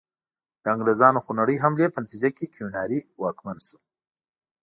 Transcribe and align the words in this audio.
د 0.63 0.65
انګریزانو 0.75 1.23
خونړۍ 1.25 1.57
حملې 1.63 1.87
په 1.91 1.99
نتیجه 2.03 2.29
کې 2.37 2.51
کیوناري 2.55 2.99
واکمن 3.21 3.57
شو. 3.67 3.77